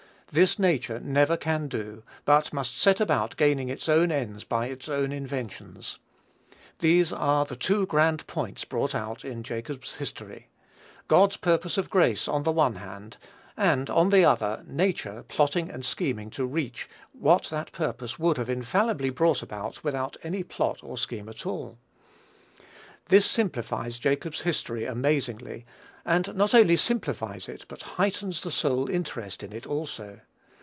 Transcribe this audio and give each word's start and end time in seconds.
This 0.33 0.57
nature 0.57 0.97
never 0.97 1.35
can 1.35 1.67
do, 1.67 2.03
but 2.23 2.53
must 2.53 2.77
set 2.77 3.01
about 3.01 3.35
gaining 3.35 3.67
its 3.67 3.89
own 3.89 4.13
ends 4.13 4.45
by 4.45 4.67
its 4.67 4.87
own 4.87 5.11
inventions. 5.11 5.99
These 6.79 7.11
are 7.11 7.43
the 7.43 7.57
two 7.57 7.85
grand 7.85 8.25
points 8.27 8.63
brought 8.63 8.95
out 8.95 9.25
in 9.25 9.43
Jacob's 9.43 9.95
history, 9.95 10.47
God's 11.09 11.35
purpose 11.35 11.77
of 11.77 11.89
grace 11.89 12.29
on 12.29 12.43
the 12.43 12.51
one 12.53 12.75
hand; 12.75 13.17
and, 13.57 13.89
on 13.89 14.09
the 14.09 14.23
other, 14.23 14.63
nature 14.65 15.25
plotting 15.27 15.69
and 15.69 15.83
scheming 15.85 16.29
to 16.29 16.45
reach 16.45 16.87
what 17.11 17.49
that 17.49 17.73
purpose 17.73 18.17
would 18.17 18.37
have 18.37 18.49
infallibly 18.49 19.09
brought 19.09 19.43
about 19.43 19.83
without 19.83 20.15
any 20.23 20.43
plot 20.43 20.79
or 20.81 20.97
scheme 20.97 21.27
at 21.27 21.45
all. 21.45 21.77
This 23.09 23.25
simplifies 23.25 23.99
Jacob's 23.99 24.41
history 24.41 24.85
amazingly, 24.85 25.65
and 26.05 26.33
not 26.35 26.53
only 26.55 26.75
simplifies 26.77 27.47
it, 27.49 27.63
but 27.67 27.79
heightens 27.81 28.41
the 28.41 28.49
soul's 28.51 28.89
interest 28.89 29.43
in 29.43 29.51
it 29.53 29.67
also. 29.67 30.19